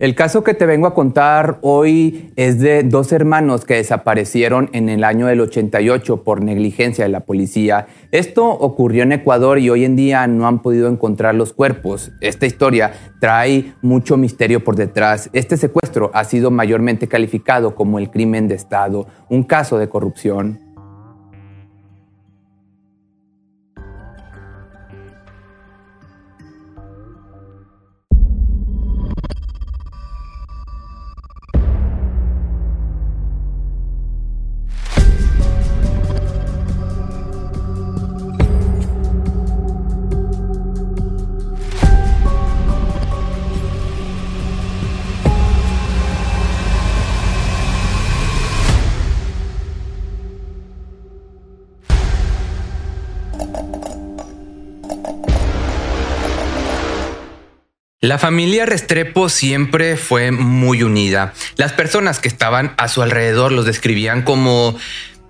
[0.00, 4.88] El caso que te vengo a contar hoy es de dos hermanos que desaparecieron en
[4.88, 7.86] el año del 88 por negligencia de la policía.
[8.10, 12.12] Esto ocurrió en Ecuador y hoy en día no han podido encontrar los cuerpos.
[12.22, 15.28] Esta historia trae mucho misterio por detrás.
[15.34, 20.69] Este secuestro ha sido mayormente calificado como el crimen de Estado, un caso de corrupción.
[58.02, 61.34] La familia Restrepo siempre fue muy unida.
[61.56, 64.74] Las personas que estaban a su alrededor los describían como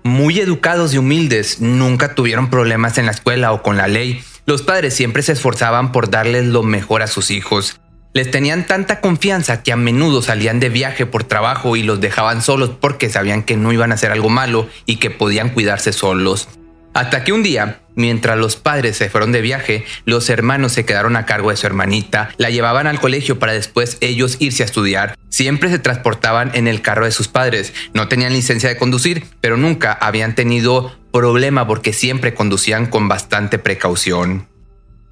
[0.03, 1.59] muy educados y humildes.
[1.59, 4.23] Nunca tuvieron problemas en la escuela o con la ley.
[4.45, 7.81] Los padres siempre se esforzaban por darles lo mejor a sus hijos.
[8.13, 12.41] Les tenían tanta confianza que a menudo salían de viaje por trabajo y los dejaban
[12.41, 16.47] solos porque sabían que no iban a hacer algo malo y que podían cuidarse solos.
[16.93, 21.15] Hasta que un día, mientras los padres se fueron de viaje, los hermanos se quedaron
[21.15, 25.15] a cargo de su hermanita, la llevaban al colegio para después ellos irse a estudiar.
[25.29, 29.55] Siempre se transportaban en el carro de sus padres, no tenían licencia de conducir, pero
[29.55, 34.47] nunca habían tenido problema porque siempre conducían con bastante precaución.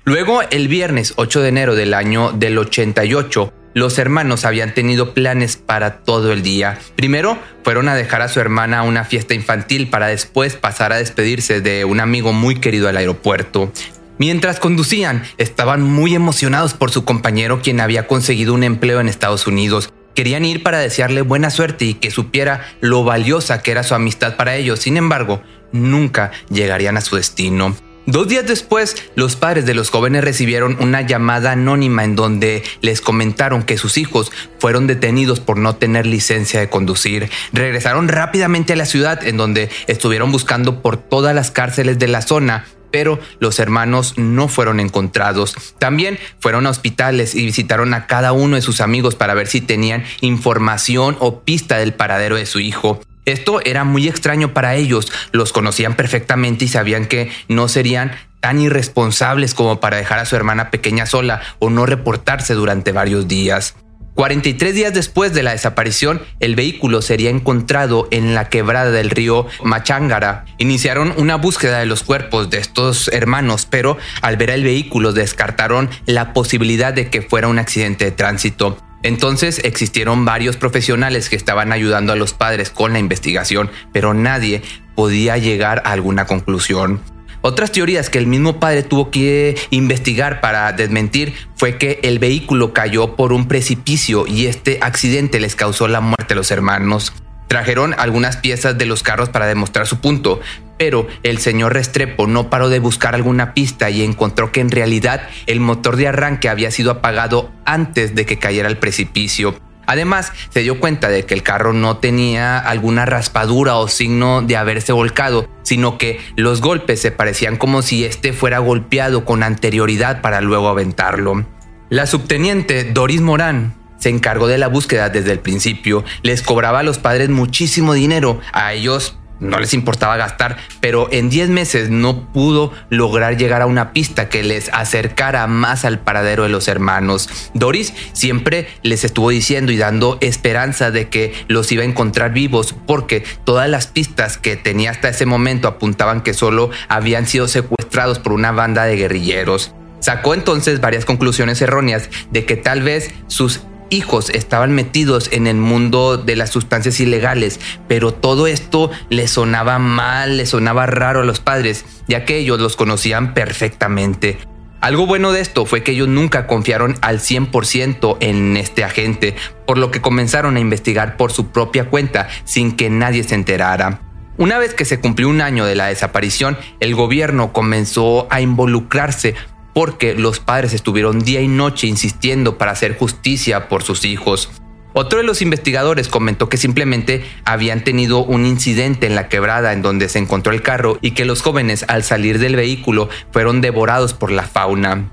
[0.03, 5.55] Luego, el viernes 8 de enero del año del 88, los hermanos habían tenido planes
[5.55, 6.77] para todo el día.
[6.95, 10.97] Primero fueron a dejar a su hermana a una fiesta infantil para después pasar a
[10.97, 13.71] despedirse de un amigo muy querido al aeropuerto.
[14.17, 19.47] Mientras conducían, estaban muy emocionados por su compañero quien había conseguido un empleo en Estados
[19.47, 19.93] Unidos.
[20.13, 24.35] Querían ir para desearle buena suerte y que supiera lo valiosa que era su amistad
[24.35, 24.79] para ellos.
[24.79, 25.41] Sin embargo,
[25.71, 27.77] nunca llegarían a su destino.
[28.11, 33.01] Dos días después, los padres de los jóvenes recibieron una llamada anónima en donde les
[33.01, 37.29] comentaron que sus hijos fueron detenidos por no tener licencia de conducir.
[37.53, 42.23] Regresaron rápidamente a la ciudad en donde estuvieron buscando por todas las cárceles de la
[42.23, 45.55] zona pero los hermanos no fueron encontrados.
[45.77, 49.61] También fueron a hospitales y visitaron a cada uno de sus amigos para ver si
[49.61, 52.99] tenían información o pista del paradero de su hijo.
[53.29, 58.59] Esto era muy extraño para ellos, los conocían perfectamente y sabían que no serían tan
[58.59, 63.75] irresponsables como para dejar a su hermana pequeña sola o no reportarse durante varios días.
[64.15, 69.45] 43 días después de la desaparición, el vehículo sería encontrado en la quebrada del río
[69.63, 70.45] Machángara.
[70.57, 75.89] Iniciaron una búsqueda de los cuerpos de estos hermanos, pero al ver el vehículo descartaron
[76.05, 78.77] la posibilidad de que fuera un accidente de tránsito.
[79.03, 84.61] Entonces existieron varios profesionales que estaban ayudando a los padres con la investigación, pero nadie
[84.95, 87.01] podía llegar a alguna conclusión.
[87.41, 92.73] Otras teorías que el mismo padre tuvo que investigar para desmentir fue que el vehículo
[92.73, 97.13] cayó por un precipicio y este accidente les causó la muerte a los hermanos.
[97.47, 100.41] Trajeron algunas piezas de los carros para demostrar su punto,
[100.79, 105.27] pero el señor Restrepo no paró de buscar alguna pista y encontró que en realidad
[105.45, 109.55] el motor de arranque había sido apagado antes de que cayera al precipicio.
[109.85, 114.55] Además, se dio cuenta de que el carro no tenía alguna raspadura o signo de
[114.55, 120.21] haberse volcado, sino que los golpes se parecían como si éste fuera golpeado con anterioridad
[120.21, 121.45] para luego aventarlo.
[121.89, 126.83] La subteniente Doris Morán se encargó de la búsqueda desde el principio, les cobraba a
[126.83, 132.31] los padres muchísimo dinero, a ellos no les importaba gastar, pero en 10 meses no
[132.31, 137.29] pudo lograr llegar a una pista que les acercara más al paradero de los hermanos.
[137.53, 142.75] Doris siempre les estuvo diciendo y dando esperanza de que los iba a encontrar vivos
[142.85, 148.19] porque todas las pistas que tenía hasta ese momento apuntaban que solo habían sido secuestrados
[148.19, 149.73] por una banda de guerrilleros.
[149.99, 155.57] Sacó entonces varias conclusiones erróneas de que tal vez sus hijos estaban metidos en el
[155.57, 161.25] mundo de las sustancias ilegales, pero todo esto le sonaba mal, le sonaba raro a
[161.25, 164.37] los padres, ya que ellos los conocían perfectamente.
[164.81, 169.35] Algo bueno de esto fue que ellos nunca confiaron al 100% en este agente,
[169.67, 174.01] por lo que comenzaron a investigar por su propia cuenta sin que nadie se enterara.
[174.37, 179.35] Una vez que se cumplió un año de la desaparición, el gobierno comenzó a involucrarse
[179.79, 184.49] porque los padres estuvieron día y noche insistiendo para hacer justicia por sus hijos.
[184.91, 189.81] Otro de los investigadores comentó que simplemente habían tenido un incidente en la quebrada en
[189.81, 194.13] donde se encontró el carro y que los jóvenes al salir del vehículo fueron devorados
[194.13, 195.09] por la fauna.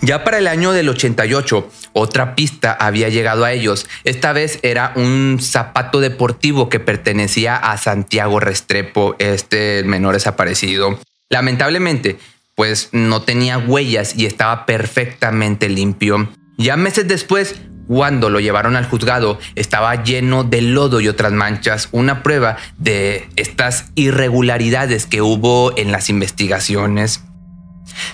[0.00, 3.86] Ya para el año del 88, otra pista había llegado a ellos.
[4.04, 10.98] Esta vez era un zapato deportivo que pertenecía a Santiago Restrepo, este menor desaparecido.
[11.28, 12.18] Lamentablemente,
[12.58, 16.28] pues no tenía huellas y estaba perfectamente limpio.
[16.56, 17.54] Ya meses después,
[17.86, 23.28] cuando lo llevaron al juzgado, estaba lleno de lodo y otras manchas, una prueba de
[23.36, 27.22] estas irregularidades que hubo en las investigaciones.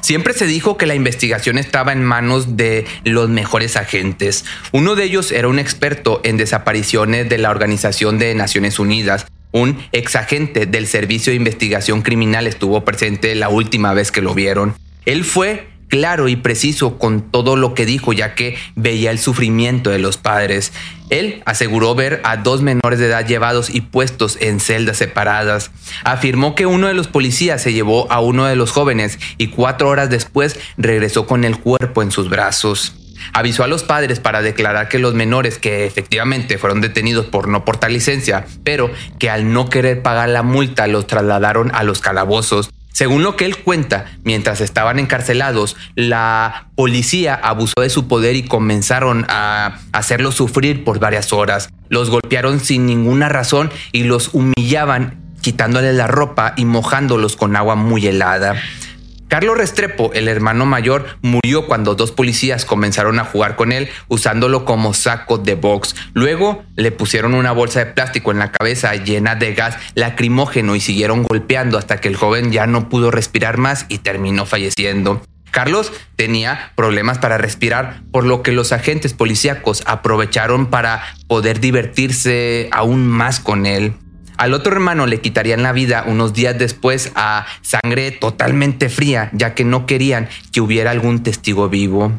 [0.03, 4.45] Siempre se dijo que la investigación estaba en manos de los mejores agentes.
[4.73, 9.27] Uno de ellos era un experto en desapariciones de la Organización de Naciones Unidas.
[9.55, 14.75] Un exagente del Servicio de Investigación Criminal estuvo presente la última vez que lo vieron.
[15.07, 19.91] Él fue claro y preciso con todo lo que dijo, ya que veía el sufrimiento
[19.91, 20.73] de los padres.
[21.09, 25.71] Él aseguró ver a dos menores de edad llevados y puestos en celdas separadas.
[26.03, 29.89] Afirmó que uno de los policías se llevó a uno de los jóvenes y cuatro
[29.89, 33.04] horas después regresó con el cuerpo en sus brazos.
[33.33, 37.65] Avisó a los padres para declarar que los menores que efectivamente fueron detenidos por no
[37.65, 42.71] portar licencia, pero que al no querer pagar la multa los trasladaron a los calabozos
[42.95, 48.45] según lo que él cuenta, mientras estaban encarcelados, la policía abusó de su poder y
[48.45, 51.71] comenzaron a hacerlos sufrir por varias horas.
[51.89, 57.75] Los golpearon sin ninguna razón y los humillaban quitándoles la ropa y mojándolos con agua
[57.75, 58.63] muy helada.
[59.35, 64.65] Carlos Restrepo, el hermano mayor, murió cuando dos policías comenzaron a jugar con él usándolo
[64.65, 65.97] como saco de box.
[66.13, 70.81] Luego le pusieron una bolsa de plástico en la cabeza llena de gas lacrimógeno y
[70.81, 75.21] siguieron golpeando hasta que el joven ya no pudo respirar más y terminó falleciendo.
[75.51, 82.69] Carlos tenía problemas para respirar, por lo que los agentes policíacos aprovecharon para poder divertirse
[82.71, 83.95] aún más con él.
[84.37, 89.55] Al otro hermano le quitarían la vida unos días después a sangre totalmente fría, ya
[89.55, 92.13] que no querían que hubiera algún testigo vivo.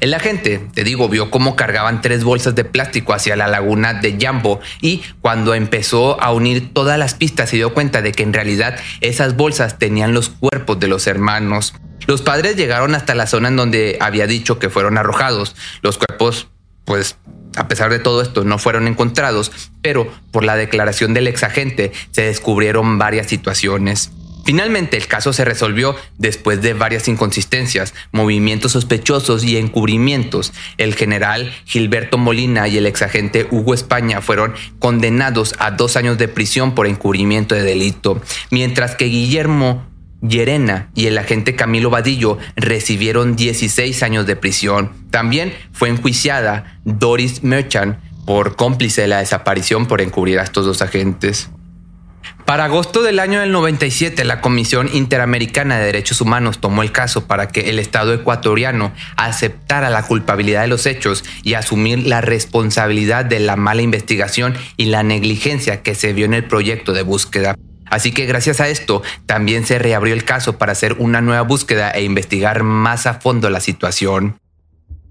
[0.00, 4.18] El agente, te digo, vio cómo cargaban tres bolsas de plástico hacia la laguna de
[4.20, 8.34] Jambo y cuando empezó a unir todas las pistas se dio cuenta de que en
[8.34, 11.74] realidad esas bolsas tenían los cuerpos de los hermanos.
[12.06, 15.56] Los padres llegaron hasta la zona en donde había dicho que fueron arrojados.
[15.80, 16.48] Los cuerpos,
[16.84, 17.16] pues
[17.56, 19.50] a pesar de todo esto, no fueron encontrados,
[19.82, 24.12] pero por la declaración del exagente se descubrieron varias situaciones.
[24.46, 30.52] Finalmente el caso se resolvió después de varias inconsistencias, movimientos sospechosos y encubrimientos.
[30.78, 36.28] El general Gilberto Molina y el exagente Hugo España fueron condenados a dos años de
[36.28, 39.84] prisión por encubrimiento de delito, mientras que Guillermo
[40.22, 44.92] Llerena y el agente Camilo Vadillo recibieron 16 años de prisión.
[45.10, 50.82] También fue enjuiciada Doris Merchant por cómplice de la desaparición por encubrir a estos dos
[50.82, 51.50] agentes.
[52.44, 57.26] Para agosto del año del 97, la Comisión Interamericana de Derechos Humanos tomó el caso
[57.26, 63.24] para que el Estado ecuatoriano aceptara la culpabilidad de los hechos y asumir la responsabilidad
[63.24, 67.56] de la mala investigación y la negligencia que se vio en el proyecto de búsqueda.
[67.90, 71.90] Así que gracias a esto también se reabrió el caso para hacer una nueva búsqueda
[71.90, 74.36] e investigar más a fondo la situación.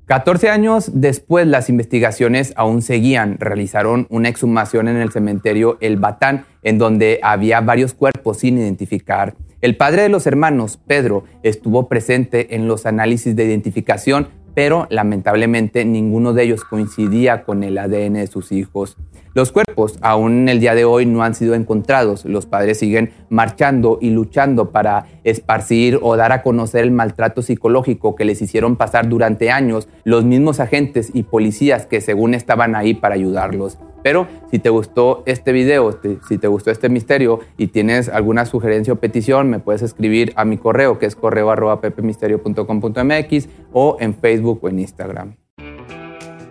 [0.06, 3.38] 14 años después las investigaciones aún seguían.
[3.40, 9.34] Realizaron una exhumación en el cementerio El Batán, en donde había varios cuerpos sin identificar.
[9.62, 15.86] El padre de los hermanos, Pedro, estuvo presente en los análisis de identificación, pero lamentablemente
[15.86, 18.98] ninguno de ellos coincidía con el ADN de sus hijos.
[19.36, 22.24] Los cuerpos aún el día de hoy no han sido encontrados.
[22.24, 28.16] Los padres siguen marchando y luchando para esparcir o dar a conocer el maltrato psicológico
[28.16, 32.94] que les hicieron pasar durante años los mismos agentes y policías que según estaban ahí
[32.94, 33.78] para ayudarlos.
[34.06, 38.94] Pero si te gustó este video, si te gustó este misterio y tienes alguna sugerencia
[38.94, 44.14] o petición, me puedes escribir a mi correo que es correo arroba pepemisterio.com.mx o en
[44.14, 45.36] Facebook o en Instagram.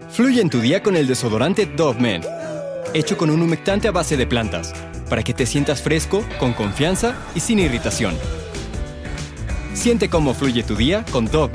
[0.08, 2.23] Fluye en tu día con el desodorante Dove Men
[2.92, 4.73] hecho con un humectante a base de plantas,
[5.08, 8.16] para que te sientas fresco, con confianza y sin irritación.
[9.75, 11.54] Siente cómo fluye tu día con Dove